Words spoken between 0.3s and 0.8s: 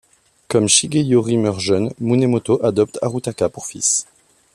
Comme